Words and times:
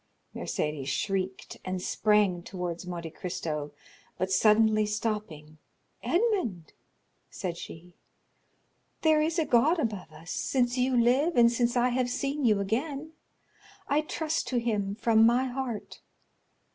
Mercédès 0.35 0.87
shrieked, 0.87 1.57
and 1.63 1.79
sprang 1.79 2.41
towards 2.41 2.87
Monte 2.87 3.11
Cristo, 3.11 3.71
but, 4.17 4.31
suddenly 4.31 4.83
stopping, 4.83 5.59
"Edmond," 6.01 6.73
said 7.29 7.55
she, 7.55 7.93
"there 9.03 9.21
is 9.21 9.37
a 9.37 9.45
God 9.45 9.77
above 9.77 10.11
us, 10.11 10.31
since 10.31 10.75
you 10.75 10.99
live 10.99 11.35
and 11.35 11.51
since 11.51 11.77
I 11.77 11.89
have 11.89 12.09
seen 12.09 12.43
you 12.43 12.59
again; 12.59 13.11
I 13.87 14.01
trust 14.01 14.47
to 14.47 14.57
him 14.59 14.95
from 14.95 15.23
my 15.23 15.45
heart. 15.45 16.01